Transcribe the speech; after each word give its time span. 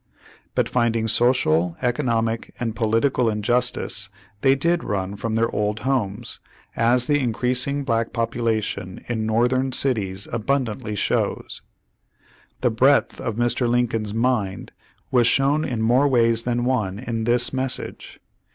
But 0.55 0.67
finding 0.67 1.07
social, 1.07 1.77
economic, 1.79 2.55
and 2.59 2.75
political 2.75 3.29
injustice, 3.29 4.09
they 4.41 4.55
did 4.55 4.83
run 4.83 5.15
from 5.15 5.35
their 5.35 5.51
old 5.53 5.81
homes, 5.81 6.39
as 6.75 7.05
the 7.05 7.19
in 7.19 7.33
creasing 7.33 7.83
black 7.83 8.11
population 8.11 9.05
in 9.07 9.27
Northern 9.27 9.71
cities 9.71 10.27
abun 10.33 10.65
dantly 10.65 10.97
shows. 10.97 11.61
The 12.61 12.71
breadth 12.71 13.21
of 13.21 13.35
Mr. 13.35 13.69
Lincoln's 13.69 14.11
mind 14.11 14.71
was 15.11 15.27
shown 15.27 15.63
in 15.63 15.83
more 15.83 16.07
ways 16.07 16.45
than 16.45 16.65
one 16.65 16.97
in 16.97 17.25
this 17.25 17.53
message. 17.53 18.19